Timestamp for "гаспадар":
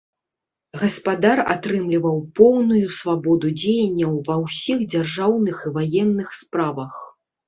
0.83-1.41